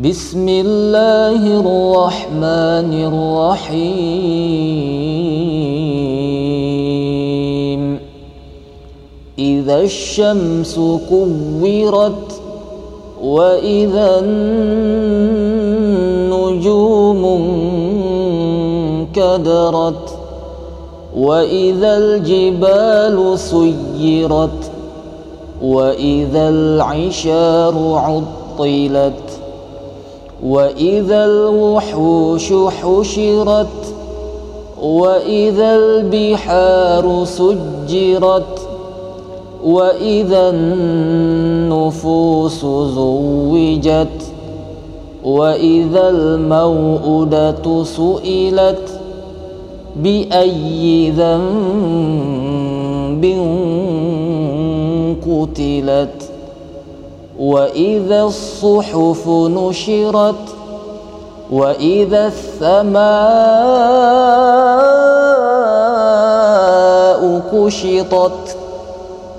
بسم 0.00 0.48
الله 0.48 1.60
الرحمن 1.60 2.92
الرحيم. 3.12 3.82
إذا 9.38 9.80
الشمس 9.80 10.80
كورت 11.08 12.40
وإذا 13.22 14.20
النجوم 14.24 14.72
انكدرت 19.12 20.18
وإذا 21.16 21.96
الجبال 21.98 23.38
سيرت 23.38 24.70
وإذا 25.62 26.48
العشار 26.48 27.74
عطلت 27.94 29.41
وإذا 30.42 31.24
الوحوش 31.24 32.52
حشرت 32.52 33.94
وإذا 34.82 35.76
البحار 35.76 37.24
سجرت 37.24 38.68
وإذا 39.64 40.50
النفوس 40.50 42.60
زوجت 42.66 44.32
وإذا 45.24 46.08
الموءودة 46.08 47.84
سئلت 47.84 49.00
بأي 49.96 51.10
ذنب 51.10 52.42
قتلت 55.26 56.31
وإذا 57.42 58.22
الصحف 58.22 59.28
نشرت 59.28 60.44
وإذا 61.52 62.26
السماء 62.26 63.02
كشطت 67.52 68.56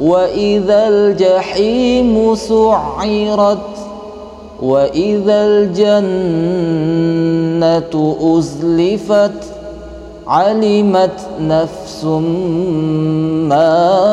وإذا 0.00 0.88
الجحيم 0.88 2.34
سعرت 2.34 3.58
وإذا 4.62 5.46
الجنة 5.46 6.34
أزلفت 8.38 9.54
علمت 10.26 11.20
نفس 11.40 12.04
ما 13.48 14.04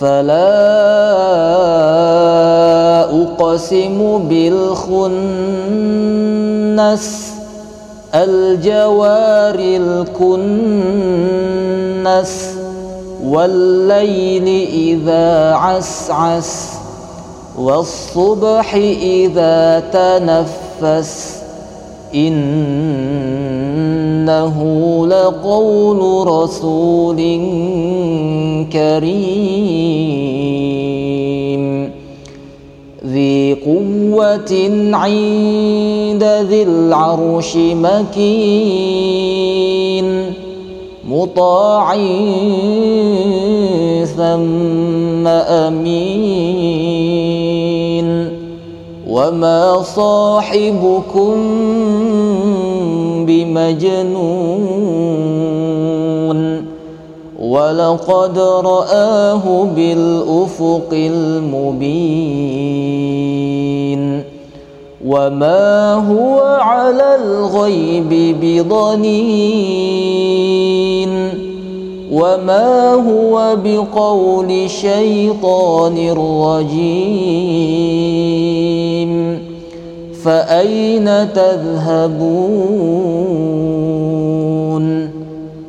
فلا 0.00 0.56
أقسم 3.22 4.18
بالخنس 4.28 5.16
الجوار 8.14 9.54
الكنس 10.34 10.86
والليل 13.24 14.68
إذا 14.72 15.54
عسعس 15.54 16.68
والصبح 17.58 18.74
إذا 19.02 19.82
تنفس 19.92 21.36
إنه 22.14 22.56
لقول 25.06 26.28
رسول 26.28 27.18
كريم 28.76 29.16
ذي 33.06 33.56
قوة 33.66 34.52
عند 34.92 36.24
ذي 36.24 36.62
العرش 36.62 37.56
مكين. 37.56 38.46
مطاع 41.08 41.96
ثم 44.16 45.26
أمين. 45.26 46.86
وما 49.08 49.82
صاحبكم 49.82 51.36
بمجنون. 53.26 55.55
ولقد 57.46 58.38
رآه 58.38 59.64
بالأفق 59.76 60.88
المبين 60.92 62.46
وما 65.06 65.94
هو 65.94 66.40
على 66.60 67.16
الغيب 67.24 68.36
بضنين 68.40 69.96
وما 72.12 72.94
هو 72.94 73.56
بقول 73.64 74.70
شيطان 74.70 76.10
رجيم 76.10 77.16
فأين 80.24 81.32
تذهبون 81.32 82.96